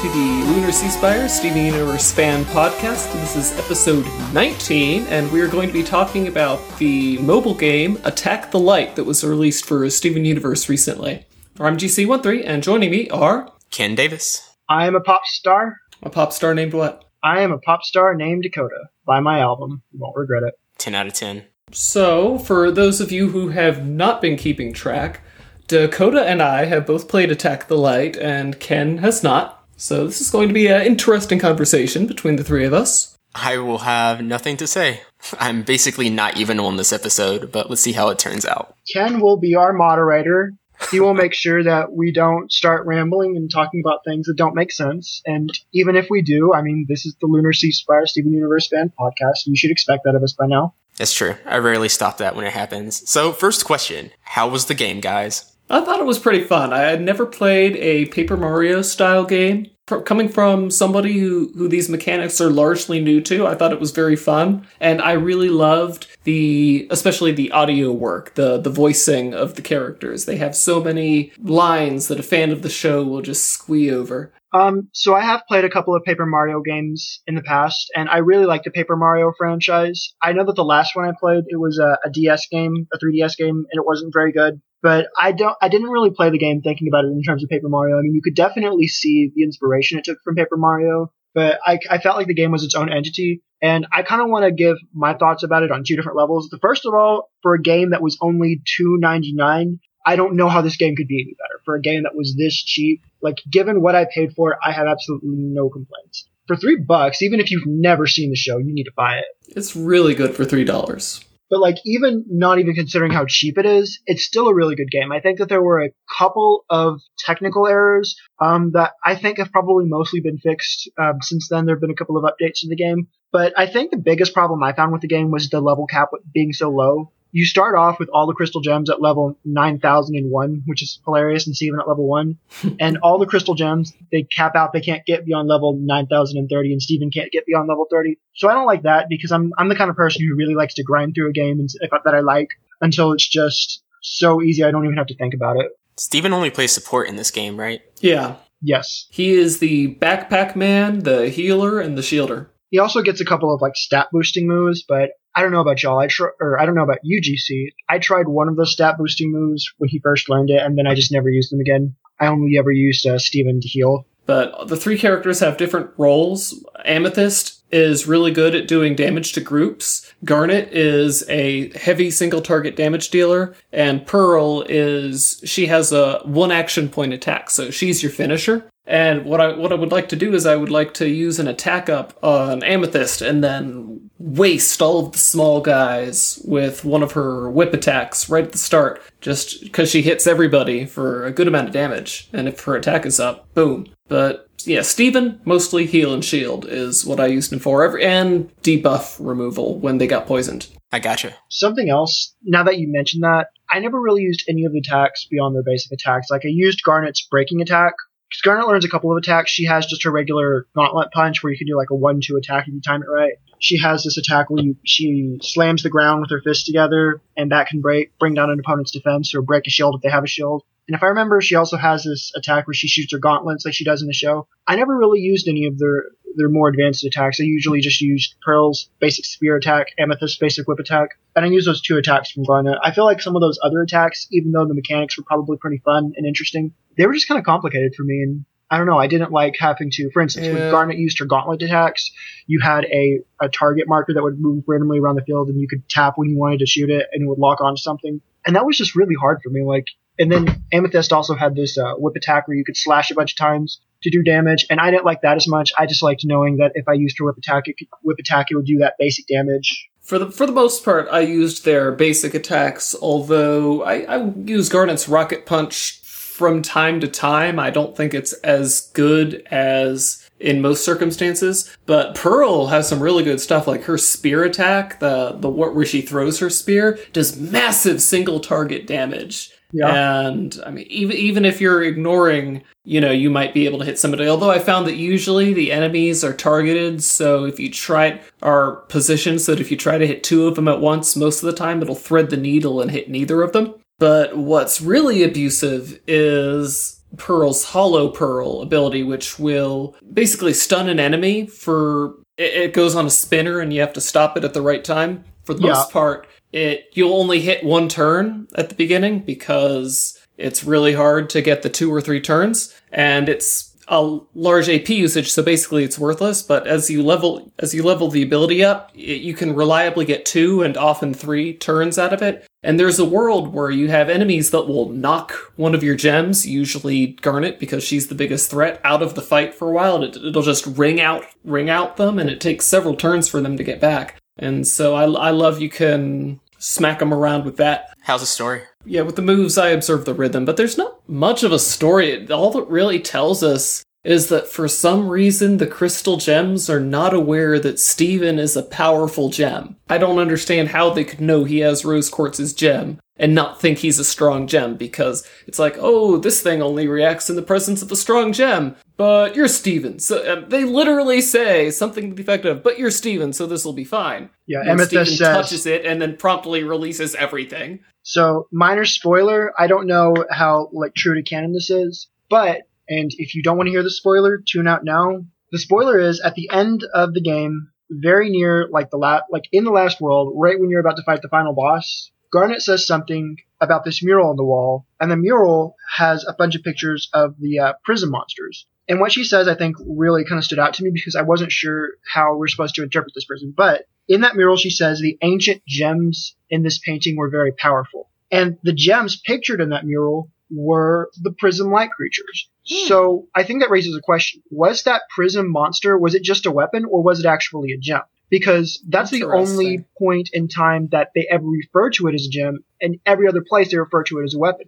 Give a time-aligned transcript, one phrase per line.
[0.00, 0.28] Hello, all.
[0.28, 3.12] Welcome to the Lunar Sea Spire Steven Universe fan podcast.
[3.14, 7.98] This is episode 19, and we are going to be talking about the mobile game
[8.04, 11.26] Attack the Light that was released for Steven Universe recently.
[11.58, 14.48] I'm GC13, and joining me are Ken Davis.
[14.68, 15.76] I am a pop star.
[16.02, 17.04] a pop star named what?
[17.22, 18.90] I am a pop star named Dakota.
[19.04, 19.82] Buy my album.
[19.92, 20.54] You won't regret it.
[20.78, 21.44] 10 out of 10.
[21.72, 25.20] So, for those of you who have not been keeping track,
[25.66, 29.57] Dakota and I have both played Attack the Light, and Ken has not.
[29.78, 33.16] So, this is going to be an interesting conversation between the three of us.
[33.32, 35.02] I will have nothing to say.
[35.38, 38.74] I'm basically not even on this episode, but let's see how it turns out.
[38.92, 40.52] Ken will be our moderator.
[40.90, 44.56] He will make sure that we don't start rambling and talking about things that don't
[44.56, 45.22] make sense.
[45.24, 48.66] And even if we do, I mean, this is the Lunar Sea Spire Steven Universe
[48.66, 49.46] fan podcast.
[49.46, 50.74] You should expect that of us by now.
[50.96, 51.36] That's true.
[51.46, 53.08] I rarely stop that when it happens.
[53.08, 55.54] So, first question How was the game, guys?
[55.70, 56.72] I thought it was pretty fun.
[56.72, 59.70] I had never played a Paper Mario style game.
[60.04, 63.90] Coming from somebody who, who these mechanics are largely new to, I thought it was
[63.90, 64.66] very fun.
[64.80, 70.26] And I really loved the, especially the audio work, the, the voicing of the characters.
[70.26, 74.30] They have so many lines that a fan of the show will just squee over.
[74.52, 78.08] Um, so I have played a couple of Paper Mario games in the past, and
[78.08, 80.14] I really like the Paper Mario franchise.
[80.22, 82.98] I know that the last one I played, it was a, a DS game, a
[82.98, 84.60] 3DS game, and it wasn't very good.
[84.82, 87.50] But I don't, I didn't really play the game thinking about it in terms of
[87.50, 87.98] Paper Mario.
[87.98, 91.78] I mean, you could definitely see the inspiration it took from Paper Mario, but I,
[91.90, 94.52] I felt like the game was its own entity, and I kind of want to
[94.52, 96.48] give my thoughts about it on two different levels.
[96.48, 100.36] The first of all, for a game that was only two ninety nine, I don't
[100.36, 101.60] know how this game could be any better.
[101.66, 104.72] For a game that was this cheap, like given what I paid for it, I
[104.72, 106.26] have absolutely no complaints.
[106.46, 109.26] For three bucks, even if you've never seen the show, you need to buy it.
[109.54, 111.24] It's really good for $3.
[111.50, 114.90] But like even not even considering how cheap it is, it's still a really good
[114.90, 115.12] game.
[115.12, 119.52] I think that there were a couple of technical errors um, that I think have
[119.52, 121.66] probably mostly been fixed um, since then.
[121.66, 124.32] There have been a couple of updates to the game, but I think the biggest
[124.32, 127.12] problem I found with the game was the level cap being so low.
[127.38, 131.54] You start off with all the crystal gems at level 9001, which is hilarious and
[131.54, 132.36] see even at level 1.
[132.80, 136.82] and all the crystal gems, they cap out, they can't get beyond level 9030 and
[136.82, 138.18] Steven can't get beyond level 30.
[138.34, 140.74] So I don't like that because I'm, I'm the kind of person who really likes
[140.74, 142.48] to grind through a game and, that I like
[142.80, 145.70] until it's just so easy I don't even have to think about it.
[145.96, 147.82] Steven only plays support in this game, right?
[148.00, 148.34] Yeah.
[148.60, 149.06] Yes.
[149.12, 152.48] He is the backpack man, the healer, and the shielder.
[152.70, 155.80] He also gets a couple of like stat boosting moves, but I don't know about
[155.84, 156.00] y'all.
[156.00, 157.68] I tr- or I don't know about UGC.
[157.88, 160.88] I tried one of the stat boosting moves when he first learned it, and then
[160.88, 161.94] I just never used them again.
[162.18, 164.04] I only ever used uh, Steven to heal.
[164.26, 166.60] But the three characters have different roles.
[166.84, 170.12] Amethyst is really good at doing damage to groups.
[170.24, 173.54] Garnet is a heavy single target damage dealer.
[173.72, 177.48] And Pearl is, she has a one action point attack.
[177.48, 178.68] So she's your finisher.
[178.88, 181.38] And what I what I would like to do is I would like to use
[181.38, 187.02] an attack up on Amethyst and then waste all of the small guys with one
[187.02, 191.30] of her whip attacks right at the start, just because she hits everybody for a
[191.30, 192.30] good amount of damage.
[192.32, 193.86] And if her attack is up, boom.
[194.08, 198.50] But yeah, Steven, mostly heal and shield is what I used him for, Every- and
[198.62, 200.66] debuff removal when they got poisoned.
[200.90, 201.34] I gotcha.
[201.50, 205.26] Something else, now that you mentioned that, I never really used any of the attacks
[205.26, 206.28] beyond their basic attacks.
[206.30, 207.92] Like I used Garnet's breaking attack.
[208.28, 209.50] Because Garnet learns a couple of attacks.
[209.50, 212.68] She has just her regular gauntlet punch where you can do like a one-two attack
[212.68, 213.34] if you time it right.
[213.58, 217.52] She has this attack where you, she slams the ground with her fists together, and
[217.52, 220.24] that can break bring down an opponent's defense or break a shield if they have
[220.24, 220.62] a shield.
[220.88, 223.74] And if I remember, she also has this attack where she shoots her gauntlets like
[223.74, 224.48] she does in the show.
[224.66, 226.04] I never really used any of their
[226.36, 227.40] their more advanced attacks.
[227.40, 231.64] I usually just used Pearl's basic spear attack, Amethyst basic whip attack, and I use
[231.64, 232.78] those two attacks from Garnet.
[232.82, 235.78] I feel like some of those other attacks, even though the mechanics were probably pretty
[235.84, 238.22] fun and interesting, they were just kind of complicated for me.
[238.22, 240.52] And I don't know, I didn't like having to, for instance, Yeah.
[240.52, 242.12] when Garnet used her gauntlet attacks,
[242.46, 245.66] you had a, a target marker that would move randomly around the field and you
[245.66, 248.20] could tap when you wanted to shoot it and it would lock onto something.
[248.46, 249.64] And that was just really hard for me.
[249.64, 249.86] Like,
[250.18, 253.32] and then Amethyst also had this uh, whip attack where you could slash a bunch
[253.32, 255.72] of times to do damage, and I didn't like that as much.
[255.78, 258.46] I just liked knowing that if I used her whip attack, it could, whip attack,
[258.50, 259.88] it would do that basic damage.
[260.00, 262.94] For the for the most part, I used their basic attacks.
[263.00, 267.58] Although I, I use Garnet's rocket punch from time to time.
[267.58, 271.76] I don't think it's as good as in most circumstances.
[271.84, 275.84] But Pearl has some really good stuff, like her spear attack, the the wh- where
[275.84, 279.50] she throws her spear, does massive single target damage.
[279.72, 280.28] Yeah.
[280.28, 283.84] And I mean, even even if you're ignoring, you know, you might be able to
[283.84, 284.26] hit somebody.
[284.26, 289.40] Although I found that usually the enemies are targeted, so if you try are positioned
[289.42, 291.56] so that if you try to hit two of them at once, most of the
[291.56, 293.74] time it'll thread the needle and hit neither of them.
[293.98, 301.46] But what's really abusive is Pearl's Hollow Pearl ability, which will basically stun an enemy
[301.46, 304.84] for it, goes on a spinner and you have to stop it at the right
[304.84, 305.24] time.
[305.44, 305.72] For the Yeah.
[305.72, 311.30] most part, it you'll only hit one turn at the beginning because it's really hard
[311.30, 315.82] to get the two or three turns, and it's a large AP usage, so basically
[315.82, 316.42] it's worthless.
[316.42, 320.26] But as you level as you level the ability up, y- you can reliably get
[320.26, 322.46] two and often three turns out of it.
[322.62, 326.46] And there's a world where you have enemies that will knock one of your gems,
[326.46, 330.02] usually Garnet, because she's the biggest threat, out of the fight for a while.
[330.02, 333.56] It, it'll just ring out, ring out them, and it takes several turns for them
[333.56, 334.16] to get back.
[334.38, 337.92] And so I, I love you can smack them around with that.
[338.02, 338.62] How's the story?
[338.84, 342.30] Yeah, with the moves, I observe the rhythm, but there's not much of a story.
[342.30, 347.12] All that really tells us is that for some reason the crystal gems are not
[347.12, 349.76] aware that Steven is a powerful gem.
[349.88, 353.78] I don't understand how they could know he has Rose Quartz's gem and not think
[353.78, 357.82] he's a strong gem because it's like, oh, this thing only reacts in the presence
[357.82, 358.76] of a strong gem.
[358.98, 360.00] But you're Steven.
[360.00, 363.64] So uh, they literally say something to the effect of, but you're Steven, so this
[363.64, 364.28] will be fine.
[364.46, 365.18] Yeah, And Steven says.
[365.20, 367.78] touches it and then promptly releases everything.
[368.02, 369.52] So, minor spoiler.
[369.56, 373.56] I don't know how like true to canon this is, but and if you don't
[373.56, 375.24] want to hear the spoiler, tune out now.
[375.52, 379.44] The spoiler is at the end of the game, very near like the la- like
[379.52, 382.10] in the last world, right when you're about to fight the final boss.
[382.32, 386.56] Garnet says something about this mural on the wall, and the mural has a bunch
[386.56, 388.66] of pictures of the uh, prism monsters.
[388.88, 391.22] And what she says, I think, really kind of stood out to me because I
[391.22, 393.52] wasn't sure how we're supposed to interpret this prism.
[393.56, 398.08] But in that mural, she says the ancient gems in this painting were very powerful.
[398.30, 402.48] And the gems pictured in that mural were the prism like creatures.
[402.68, 402.86] Hmm.
[402.86, 404.42] So I think that raises a question.
[404.50, 408.02] Was that prism monster, was it just a weapon or was it actually a gem?
[408.30, 412.30] Because that's the only point in time that they ever refer to it as a
[412.30, 414.66] gem, and every other place they refer to it as a weapon.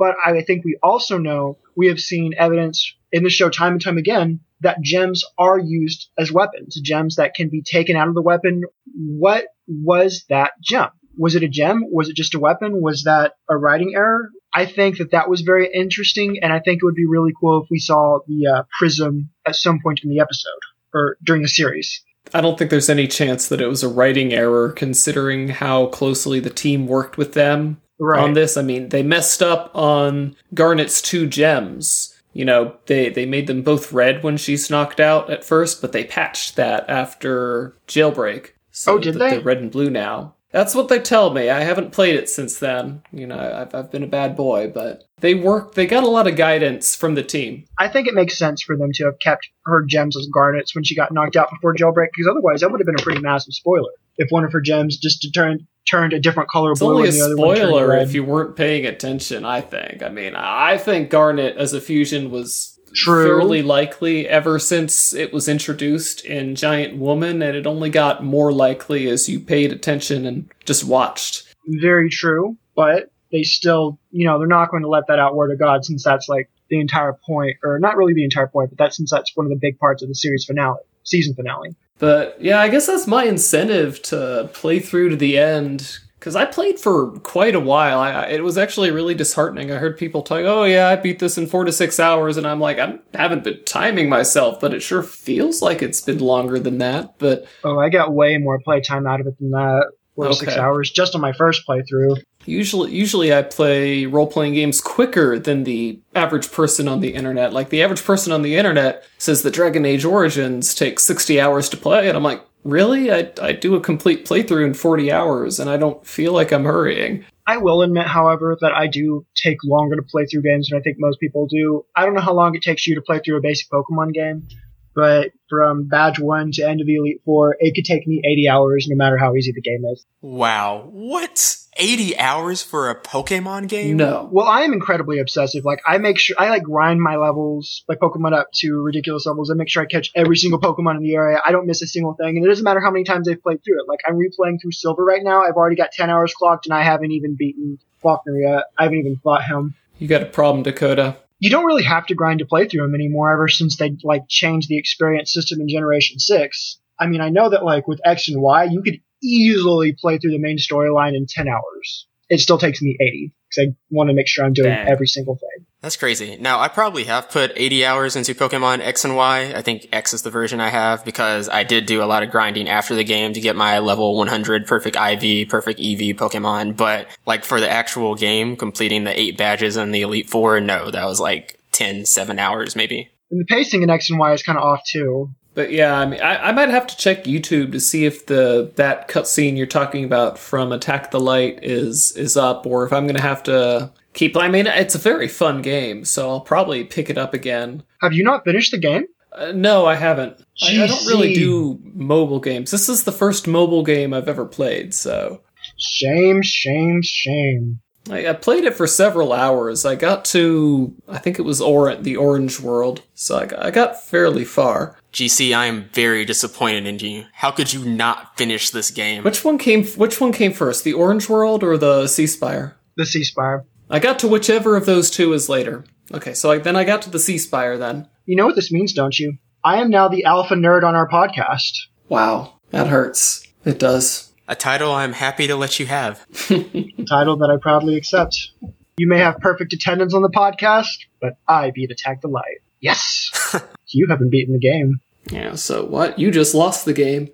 [0.00, 3.82] But I think we also know we have seen evidence in the show time and
[3.82, 8.14] time again that gems are used as weapons, gems that can be taken out of
[8.14, 8.62] the weapon.
[8.94, 10.88] What was that gem?
[11.18, 11.84] Was it a gem?
[11.86, 12.80] Was it just a weapon?
[12.80, 14.30] Was that a writing error?
[14.54, 17.62] I think that that was very interesting, and I think it would be really cool
[17.62, 20.62] if we saw the uh, prism at some point in the episode
[20.94, 22.02] or during the series.
[22.32, 26.40] I don't think there's any chance that it was a writing error considering how closely
[26.40, 28.20] the team worked with them Right.
[28.22, 28.56] on this.
[28.56, 32.16] I mean, they messed up on Garnet's two gems.
[32.32, 35.92] You know, they, they made them both red when she's knocked out at first, but
[35.92, 38.50] they patched that after jailbreak.
[38.70, 39.30] So Oh, did they?
[39.30, 40.34] They're red and blue now.
[40.52, 41.48] That's what they tell me.
[41.48, 43.02] I haven't played it since then.
[43.12, 46.26] You know, I've, I've been a bad boy, but they worked, they got a lot
[46.26, 47.66] of guidance from the team.
[47.78, 50.82] I think it makes sense for them to have kept her gems as garnets when
[50.82, 53.54] she got knocked out before jailbreak, because otherwise that would have been a pretty massive
[53.54, 57.08] spoiler if one of her gems just turned turned a different color It's blue only
[57.08, 60.02] a and the other one spoiler if you weren't paying attention, I think.
[60.02, 63.24] I mean, I think Garnet as a fusion was True.
[63.24, 68.52] fairly likely ever since it was introduced in Giant Woman, and it only got more
[68.52, 71.54] likely as you paid attention and just watched.
[71.66, 75.50] Very true, but they still, you know, they're not going to let that out word
[75.50, 78.78] of God since that's like the entire point, or not really the entire point, but
[78.78, 81.74] that's since that's one of the big parts of the series finale, season finale.
[82.00, 85.98] But yeah, I guess that's my incentive to play through to the end.
[86.18, 87.98] Because I played for quite a while.
[87.98, 89.72] I, it was actually really disheartening.
[89.72, 92.36] I heard people talk, oh, yeah, I beat this in four to six hours.
[92.36, 96.18] And I'm like, I haven't been timing myself, but it sure feels like it's been
[96.18, 97.18] longer than that.
[97.18, 99.92] But Oh, I got way more playtime out of it than that.
[100.14, 102.20] Four to six hours just on my first playthrough.
[102.50, 107.52] Usually, usually I play role playing games quicker than the average person on the internet.
[107.52, 111.68] Like, the average person on the internet says that Dragon Age Origins takes 60 hours
[111.70, 112.08] to play.
[112.08, 113.12] And I'm like, really?
[113.12, 116.64] I, I do a complete playthrough in 40 hours, and I don't feel like I'm
[116.64, 117.24] hurrying.
[117.46, 120.82] I will admit, however, that I do take longer to play through games than I
[120.82, 121.84] think most people do.
[121.96, 124.46] I don't know how long it takes you to play through a basic Pokemon game,
[124.94, 128.48] but from Badge 1 to end of the Elite Four, it could take me 80
[128.48, 130.04] hours no matter how easy the game is.
[130.20, 130.88] Wow.
[130.90, 131.56] What?
[131.76, 133.96] 80 hours for a Pokemon game?
[133.96, 134.28] No.
[134.30, 135.64] Well, I am incredibly obsessive.
[135.64, 139.50] Like, I make sure, I like grind my levels, like Pokemon up to ridiculous levels.
[139.50, 141.38] I make sure I catch every single Pokemon in the area.
[141.44, 142.36] I don't miss a single thing.
[142.36, 143.88] And it doesn't matter how many times I've played through it.
[143.88, 145.42] Like, I'm replaying through Silver right now.
[145.42, 148.64] I've already got 10 hours clocked and I haven't even beaten Falkner yet.
[148.78, 149.74] I haven't even fought him.
[149.98, 151.16] You got a problem, Dakota.
[151.38, 154.22] you don't really have to grind to play through them anymore ever since they like
[154.28, 158.28] changed the experience system in generation 6 i mean i know that like with x
[158.28, 162.58] and y you could easily play through the main storyline in 10 hours it still
[162.58, 164.88] takes me 80 because i want to make sure i'm doing Dang.
[164.88, 166.36] every single thing That's crazy.
[166.38, 169.54] Now, I probably have put 80 hours into Pokemon X and Y.
[169.56, 172.30] I think X is the version I have because I did do a lot of
[172.30, 176.76] grinding after the game to get my level 100 perfect IV, perfect EV Pokemon.
[176.76, 180.90] But like for the actual game, completing the eight badges and the Elite Four, no,
[180.90, 183.10] that was like 10, 7 hours maybe.
[183.30, 185.30] And the pacing in X and Y is kind of off too.
[185.60, 188.72] But yeah, I mean, I, I might have to check YouTube to see if the
[188.76, 193.06] that cutscene you're talking about from Attack the Light is is up, or if I'm
[193.06, 194.38] gonna have to keep.
[194.38, 197.82] I mean, it's a very fun game, so I'll probably pick it up again.
[198.00, 199.04] Have you not finished the game?
[199.32, 200.42] Uh, no, I haven't.
[200.62, 202.70] I, I don't really do mobile games.
[202.70, 205.42] This is the first mobile game I've ever played, so
[205.76, 207.80] Shame, shame, shame.
[208.10, 209.84] I, I played it for several hours.
[209.84, 214.02] I got to, I think it was or- the Orange World, so I I got
[214.02, 214.96] fairly far.
[215.12, 217.24] GC, I am very disappointed in you.
[217.32, 219.24] How could you not finish this game?
[219.24, 219.84] Which one came?
[219.84, 222.76] Which one came first, the Orange World or the Sea Spire?
[222.96, 223.64] The Sea Spire.
[223.88, 225.84] I got to whichever of those two is later.
[226.12, 227.76] Okay, so I, then I got to the Sea Spire.
[227.76, 229.38] Then You know what this means, don't you?
[229.64, 231.72] I am now the alpha nerd on our podcast.
[232.08, 233.46] wow, that hurts.
[233.64, 234.32] It does.
[234.48, 236.24] A title I'm happy to let you have.
[236.50, 238.50] A title that I proudly accept.
[238.96, 242.58] You may have perfect attendance on the podcast, but I beat Attack the Light.
[242.80, 243.56] Yes!
[243.92, 245.00] you haven't beaten the game.
[245.30, 245.54] Yeah.
[245.54, 246.18] So what?
[246.18, 247.28] You just lost the game.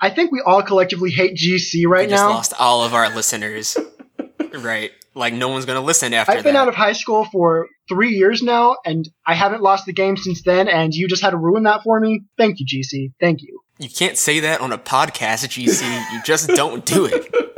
[0.00, 2.30] I think we all collectively hate GC We right just now.
[2.30, 3.76] lost all of our listeners.
[4.54, 4.90] right.
[5.14, 6.60] Like no one's gonna listen after I've been that.
[6.60, 10.42] out of high school for three years now, and I haven't lost the game since
[10.42, 12.22] then, and you just had to ruin that for me.
[12.38, 13.12] Thank you, GC.
[13.20, 13.60] Thank you.
[13.78, 16.12] you can't say that on a podcast, GC.
[16.12, 17.34] you just don't do it.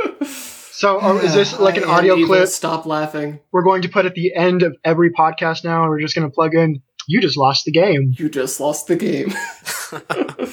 [0.74, 3.38] So, oh, is this like an I audio clip Stop laughing.
[3.52, 6.28] we're going to put at the end of every podcast now, and we're just going
[6.28, 8.14] to plug in, you just lost the game.
[8.16, 9.32] You just lost the game.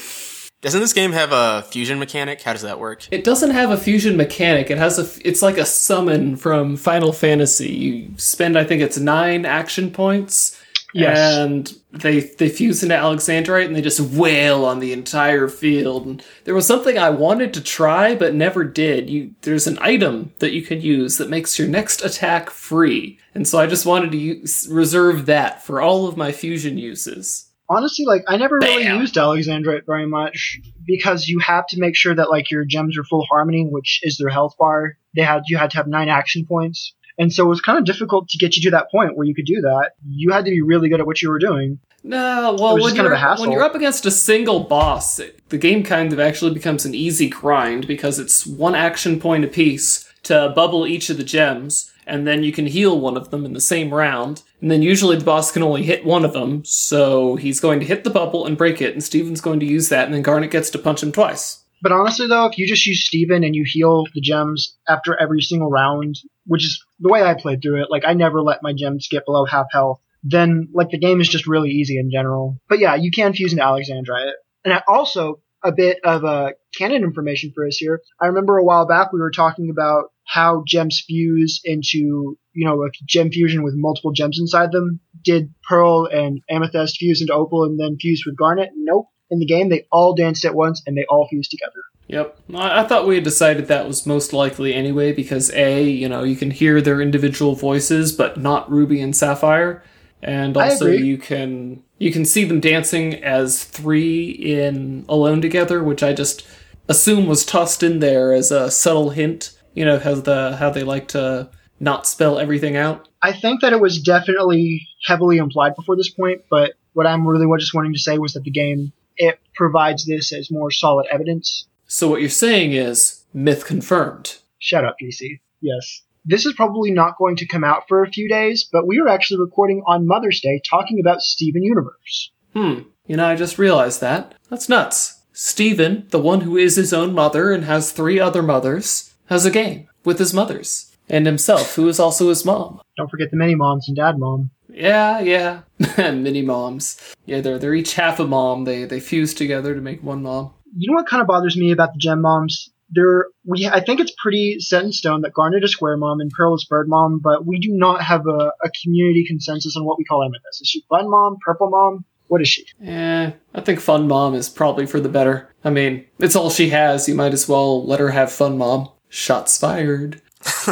[0.62, 2.42] Doesn't this game have a fusion mechanic?
[2.42, 3.08] How does that work?
[3.12, 4.70] It doesn't have a fusion mechanic.
[4.70, 5.28] It has a.
[5.28, 7.70] It's like a summon from Final Fantasy.
[7.70, 10.59] You spend, I think it's nine action points,
[10.94, 11.38] Yes.
[11.38, 16.06] and they they fuse into Alexandrite and they just wail on the entire field.
[16.06, 19.10] And there was something I wanted to try but never did.
[19.10, 23.48] You there's an item that you can use that makes your next attack free, and
[23.48, 27.46] so I just wanted to use, reserve that for all of my fusion uses.
[27.72, 32.16] Honestly, like, I never really used Alexandrite very much because you have to make sure
[32.16, 34.98] that, like, your gems are full harmony, which is their health bar.
[35.16, 36.96] They had, you had to have nine action points.
[37.20, 39.36] And so it was kind of difficult to get you to that point where you
[39.36, 39.92] could do that.
[40.10, 41.80] You had to be really good at what you were doing.
[42.02, 45.58] No, well, when just kind of you're, when you're up against a single boss, the
[45.58, 50.54] game kind of actually becomes an easy grind because it's one action point apiece to
[50.56, 53.62] bubble each of the gems, and then you can heal one of them in the
[53.62, 54.44] same round.
[54.62, 57.86] And then usually the boss can only hit one of them, so he's going to
[57.86, 60.52] hit the bubble and break it, and Steven's going to use that, and then Garnet
[60.52, 61.59] gets to punch him twice.
[61.82, 65.42] But honestly, though, if you just use Steven and you heal the gems after every
[65.42, 68.74] single round, which is the way I played through it, like I never let my
[68.74, 72.60] gems get below half health, then like the game is just really easy in general.
[72.68, 74.32] But yeah, you can fuse into Alexandrite.
[74.66, 78.02] And I also, a bit of uh, canon information for us here.
[78.20, 82.84] I remember a while back we were talking about how gems fuse into, you know,
[82.84, 85.00] a gem fusion with multiple gems inside them.
[85.24, 88.70] Did Pearl and Amethyst fuse into Opal and then fuse with Garnet?
[88.76, 89.08] Nope.
[89.32, 91.82] In the game, they all danced at once and they all fused together.
[92.08, 92.40] Yep.
[92.56, 96.36] I, thought we had decided that was most likely anyway, because A, you know, you
[96.36, 99.84] can hear their individual voices, but not Ruby and Sapphire.
[100.22, 106.04] And also you can you can see them dancing as three in Alone Together, which
[106.04, 106.46] I just
[106.90, 109.58] assume was tossed in there as a subtle hint.
[109.76, 113.08] You know, how the how they like to not spell everything out.
[113.22, 117.48] I think that it was definitely heavily implied before this point, but what I'm really
[117.60, 121.68] just wanting to say was that the game it provides this as more solid evidence.
[121.86, 124.38] So what you're saying is myth confirmed.
[124.58, 125.42] Shut up, PC.
[125.62, 126.02] Yes.
[126.26, 129.08] This is probably not going to come out for a few days, but we are
[129.08, 132.32] actually recording on Mother's Day talking about Steven Universe.
[132.54, 132.82] Hmm.
[133.06, 134.36] You know, I just realized that.
[134.50, 135.22] That's nuts.
[135.34, 139.52] Steven, the one who is his own mother and has three other mothers, has a
[139.52, 140.96] game with his mothers.
[141.08, 142.82] And himself, who is also his mom.
[142.96, 144.52] Don't forget the many moms and dad mom.
[144.80, 145.62] Yeah, yeah.
[146.12, 147.00] Mini moms.
[147.26, 148.64] Yeah, they're they're each half a mom.
[148.64, 150.54] They they fuse together to make one mom.
[150.76, 152.72] You know what kind of bothers me about the gem moms?
[152.92, 156.32] There, we I think it's pretty set in stone that Garnet is square mom and
[156.32, 159.98] Pearl is bird mom, but we do not have a, a community consensus on what
[159.98, 160.62] we call Amethyst.
[160.62, 162.06] Is she fun mom, purple mom?
[162.28, 162.66] What is she?
[162.84, 165.54] Eh, I think fun mom is probably for the better.
[165.64, 167.08] I mean, it's all she has.
[167.08, 168.90] You might as well let her have fun mom.
[169.10, 170.22] Shots fired.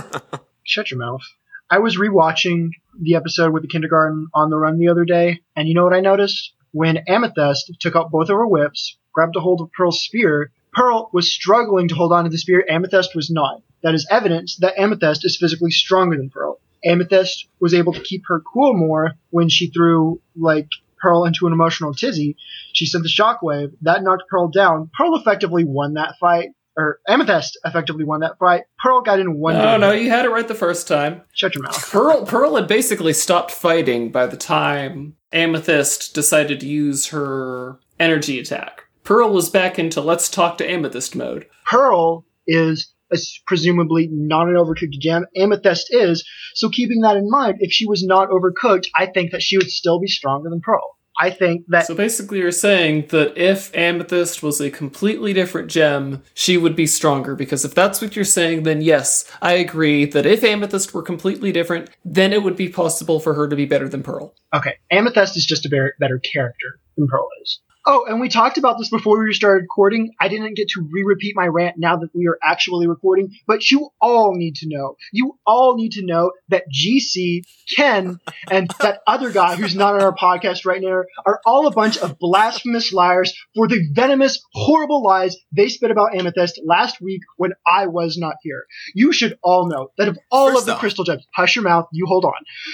[0.63, 1.21] Shut your mouth.
[1.69, 2.69] I was rewatching
[3.01, 5.93] the episode with the kindergarten on the run the other day, and you know what
[5.93, 6.53] I noticed?
[6.71, 11.09] When Amethyst took out both of her whips, grabbed a hold of Pearl's spear, Pearl
[11.13, 13.61] was struggling to hold on to the spear, Amethyst was not.
[13.83, 16.59] That is evidence that Amethyst is physically stronger than Pearl.
[16.83, 20.67] Amethyst was able to keep her cool more when she threw, like,
[21.01, 22.37] Pearl into an emotional tizzy.
[22.73, 23.73] She sent the shockwave.
[23.81, 24.89] That knocked Pearl down.
[24.97, 26.49] Pearl effectively won that fight.
[26.77, 28.63] Or Amethyst effectively won that fight.
[28.81, 29.55] Pearl got in one.
[29.55, 31.21] No, no, you had it right the first time.
[31.33, 31.91] Shut your mouth.
[31.91, 38.39] Pearl Pearl had basically stopped fighting by the time Amethyst decided to use her energy
[38.39, 38.83] attack.
[39.03, 41.47] Pearl was back into let's talk to Amethyst mode.
[41.65, 45.25] Pearl is is presumably not an overcooked gem.
[45.35, 46.27] Amethyst is.
[46.53, 49.71] So keeping that in mind, if she was not overcooked, I think that she would
[49.71, 50.96] still be stronger than Pearl.
[51.19, 56.23] I think that So basically, you're saying that if Amethyst was a completely different gem,
[56.33, 57.35] she would be stronger.
[57.35, 61.51] Because if that's what you're saying, then yes, I agree that if Amethyst were completely
[61.51, 64.35] different, then it would be possible for her to be better than Pearl.
[64.53, 67.59] Okay, Amethyst is just a better, better character than Pearl is.
[67.89, 70.13] Oh, and we talked about this before we started recording.
[70.19, 73.89] I didn't get to re-repeat my rant now that we are actually recording, but you
[74.01, 74.97] all need to know.
[75.13, 78.19] You all need to know that GC, Ken,
[78.51, 81.97] and that other guy who's not on our podcast right now are all a bunch
[81.97, 87.53] of blasphemous liars for the venomous, horrible lies they spit about Amethyst last week when
[87.65, 88.65] I was not here.
[88.95, 91.63] You should all know that of all First of the off- crystal gems, hush your
[91.63, 92.33] mouth, you hold on.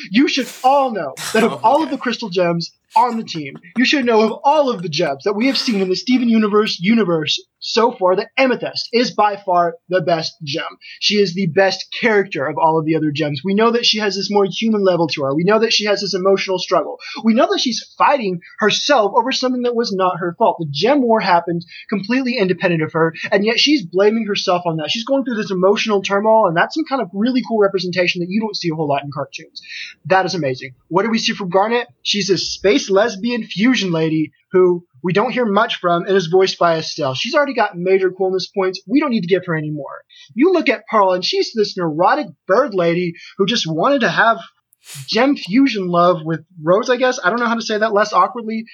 [0.09, 3.55] You should all know that of Oh, all of the crystal gems on the team,
[3.77, 6.29] you should know of all of the gems that we have seen in the Steven
[6.29, 10.77] Universe universe so far that Amethyst is by far the best gem.
[10.99, 13.41] She is the best character of all of the other gems.
[13.43, 15.33] We know that she has this more human level to her.
[15.33, 16.99] We know that she has this emotional struggle.
[17.23, 20.57] We know that she's fighting herself over something that was not her fault.
[20.59, 24.91] The gem war happened completely independent of her, and yet she's blaming herself on that.
[24.91, 28.29] She's going through this emotional turmoil, and that's some kind of really cool representation that
[28.29, 29.61] you don't see a whole lot in cartoons.
[30.05, 30.75] That is amazing.
[30.89, 31.87] What do we see from Garnet?
[32.01, 36.57] She's a space lesbian fusion lady who we don't hear much from and is voiced
[36.57, 37.13] by Estelle.
[37.13, 38.81] She's already got major coolness points.
[38.87, 40.03] We don't need to give her any more.
[40.33, 44.37] You look at Pearl and she's this neurotic bird lady who just wanted to have
[45.07, 47.19] gem fusion love with Rose, I guess.
[47.23, 48.65] I don't know how to say that less awkwardly.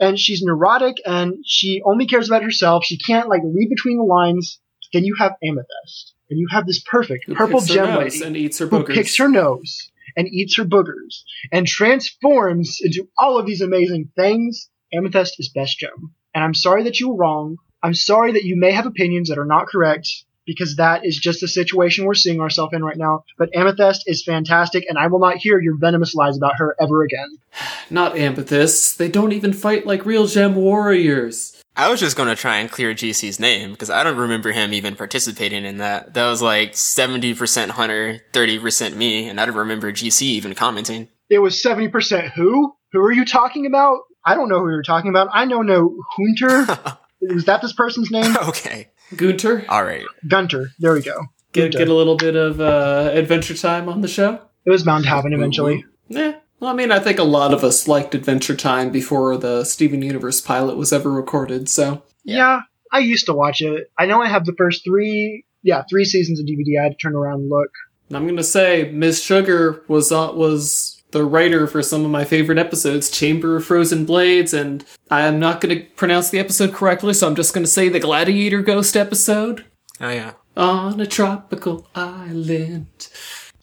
[0.00, 2.84] And she's neurotic and she only cares about herself.
[2.84, 4.60] She can't like read between the lines.
[4.92, 6.14] Then you have Amethyst.
[6.30, 9.28] And you have this perfect Who purple gem lady and eats her who picks her
[9.28, 14.70] nose and eats her boogers and transforms into all of these amazing things.
[14.96, 16.14] Amethyst is best gem.
[16.34, 17.56] And I'm sorry that you were wrong.
[17.82, 20.08] I'm sorry that you may have opinions that are not correct
[20.46, 23.24] because that is just the situation we're seeing ourselves in right now.
[23.38, 27.02] But Amethyst is fantastic and I will not hear your venomous lies about her ever
[27.02, 27.38] again.
[27.90, 28.96] Not Amethysts.
[28.96, 31.60] They don't even fight like real gem warriors.
[31.76, 34.94] I was just gonna try and clear GC's name because I don't remember him even
[34.94, 36.14] participating in that.
[36.14, 41.08] That was like 70% Hunter, 30% me, and I don't remember GC even commenting.
[41.28, 42.74] It was 70% who?
[42.92, 43.98] Who are you talking about?
[44.24, 45.28] I don't know who you're talking about.
[45.32, 46.98] I know no Hunter.
[47.20, 48.36] is that this person's name?
[48.48, 48.88] okay.
[49.16, 50.06] Gunter, Alright.
[50.26, 50.70] Gunter.
[50.78, 51.26] There we go.
[51.52, 51.78] get, Gunter.
[51.78, 54.40] get a little bit of uh, adventure time on the show.
[54.64, 55.84] It was bound to happen eventually.
[56.08, 56.36] Yeah.
[56.60, 60.00] Well, I mean, I think a lot of us liked Adventure Time before the Steven
[60.00, 62.02] Universe pilot was ever recorded, so.
[62.22, 62.60] Yeah.
[62.94, 63.90] I used to watch it.
[63.98, 66.80] I know I have the first three, yeah, three seasons of DVD.
[66.80, 67.70] I had to turn around and look.
[68.12, 72.58] I'm gonna say Miss Sugar was uh, was the writer for some of my favorite
[72.58, 77.36] episodes, Chamber of Frozen Blades, and I'm not gonna pronounce the episode correctly, so I'm
[77.36, 79.64] just gonna say the Gladiator Ghost episode.
[80.00, 80.32] Oh yeah.
[80.56, 83.08] On a tropical island.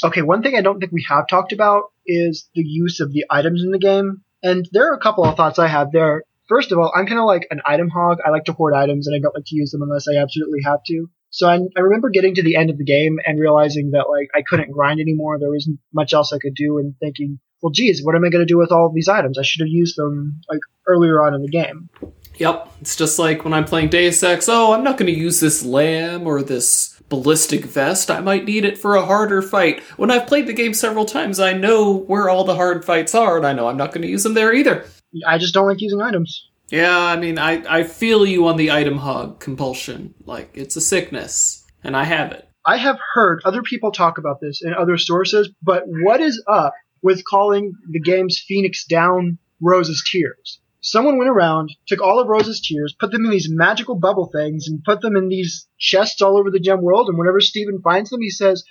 [0.03, 3.25] Okay, one thing I don't think we have talked about is the use of the
[3.29, 4.21] items in the game.
[4.41, 6.23] And there are a couple of thoughts I have there.
[6.49, 8.17] First of all, I'm kind of like an item hog.
[8.25, 10.61] I like to hoard items and I don't like to use them unless I absolutely
[10.65, 11.07] have to.
[11.31, 14.29] So I, I remember getting to the end of the game and realizing that like
[14.35, 15.39] I couldn't grind anymore.
[15.39, 18.45] There wasn't much else I could do and thinking, well, geez, what am I going
[18.45, 19.37] to do with all of these items?
[19.37, 21.89] I should have used them like earlier on in the game.
[22.35, 24.49] Yep, it's just like when I'm playing Deus Ex.
[24.49, 28.09] Oh, I'm not going to use this LAM or this ballistic vest.
[28.09, 29.81] I might need it for a harder fight.
[29.97, 33.37] When I've played the game several times, I know where all the hard fights are,
[33.37, 34.85] and I know I'm not going to use them there either.
[35.27, 36.49] I just don't like using items.
[36.71, 40.13] Yeah, I mean, I, I feel you on the item hog compulsion.
[40.25, 42.47] Like, it's a sickness, and I have it.
[42.65, 46.73] I have heard other people talk about this in other sources, but what is up
[47.01, 50.59] with calling the game's Phoenix down Rose's Tears?
[50.79, 54.67] Someone went around, took all of Rose's tears, put them in these magical bubble things,
[54.67, 58.09] and put them in these chests all over the gem world, and whenever Steven finds
[58.09, 58.63] them, he says,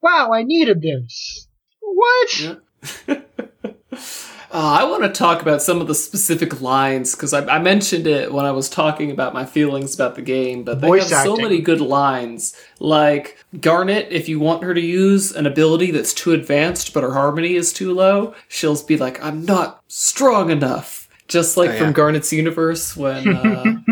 [0.00, 1.48] Wow, I needed this.
[1.80, 2.40] What?
[3.08, 3.20] Yeah.
[4.58, 8.08] Uh, I want to talk about some of the specific lines because I, I mentioned
[8.08, 11.22] it when I was talking about my feelings about the game, but they Voice have
[11.22, 12.56] so many good lines.
[12.80, 17.12] Like Garnet, if you want her to use an ability that's too advanced but her
[17.12, 21.92] harmony is too low, she'll be like, "I'm not strong enough." Just like Oh, from.
[21.92, 23.28] Garnet's universe when.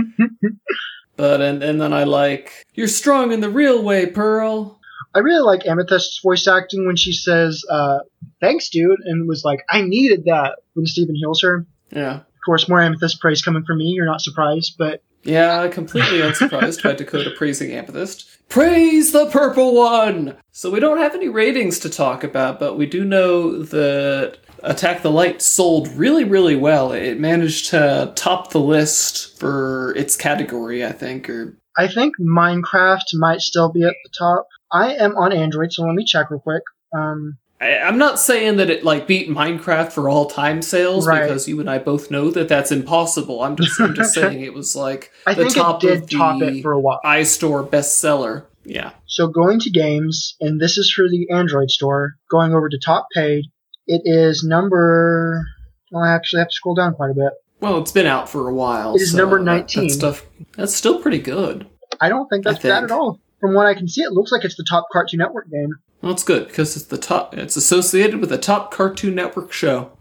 [1.17, 4.76] Uh, but and and then I like, "You're strong in the real way, Pearl."
[5.17, 8.01] I really like Amethyst's voice acting when she says, uh,
[8.39, 11.67] Thanks, dude, and was like, I needed that when Steven heals her.
[11.91, 12.17] Yeah.
[12.17, 13.87] Of course, more Amethyst praise coming from me.
[13.87, 18.29] You're not surprised, but Yeah, completely unsurprised by Dakota praising Amethyst.
[18.51, 20.37] Praise the purple one!
[20.53, 25.03] So we don't have any ratings to talk about, but we do know that Attack
[25.03, 26.93] the Light sold really, really well.
[26.93, 33.15] It managed to top the list for its category, I think, or I think Minecraft
[33.15, 34.47] might still be at the top.
[34.73, 36.63] I am on Android, so let me check real quick.
[36.97, 41.23] Um, I, I'm not saying that it like beat Minecraft for all time sales Right.
[41.23, 43.43] because you and I both know that that's impossible.
[43.43, 46.11] I'm just I'm just saying it was like I the think top it did of
[46.11, 47.01] top the it for a while.
[47.05, 48.45] iStore bestseller.
[48.65, 48.91] Yeah.
[49.07, 52.17] So going to games, and this is for the Android store.
[52.31, 53.45] Going over to top paid,
[53.87, 55.47] it is number.
[55.93, 57.33] Well, I actually have to scroll down quite a bit.
[57.61, 58.97] Well, it's been out for a while.
[58.97, 59.85] It is so number 19.
[59.87, 60.27] That, stuff
[60.57, 61.67] that's still pretty good.
[62.01, 62.91] I don't think I that's bad think.
[62.91, 63.21] at all.
[63.41, 65.71] From what I can see, it looks like it's the top Cartoon Network game.
[66.03, 67.37] Well, it's good because it's the top.
[67.37, 69.93] It's associated with the top Cartoon Network show.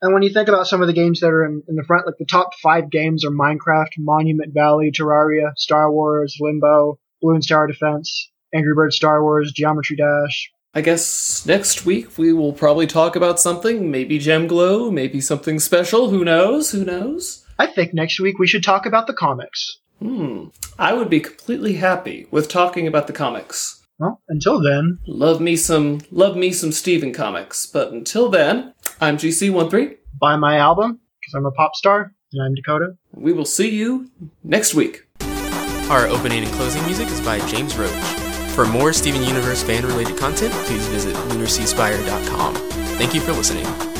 [0.00, 2.06] And when you think about some of the games that are in, in the front,
[2.06, 7.68] like the top five games are Minecraft, Monument Valley, Terraria, Star Wars, Limbo, Balloon Star
[7.68, 10.50] Defense, Angry Birds Star Wars, Geometry Dash.
[10.74, 13.90] I guess next week we will probably talk about something.
[13.90, 14.90] Maybe Gem Glow.
[14.90, 16.10] Maybe something special.
[16.10, 16.72] Who knows?
[16.72, 17.44] Who knows?
[17.58, 19.78] I think next week we should talk about the comics.
[20.02, 20.46] Hmm.
[20.78, 23.86] I would be completely happy with talking about the comics.
[23.98, 27.66] Well, until then, Love me some, love me some Steven comics.
[27.66, 29.96] But until then, I'm GC13.
[30.20, 32.96] buy my album, because I'm a pop star, and I'm Dakota.
[33.12, 34.10] We will see you
[34.42, 35.06] next week.
[35.88, 37.90] Our opening and closing music is by James Roach.
[38.54, 42.54] For more Steven Universe fan related content, please visit lunarseaspire.com.
[42.96, 43.91] Thank you for listening.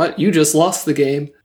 [0.00, 0.18] What?
[0.18, 1.30] You just lost the game.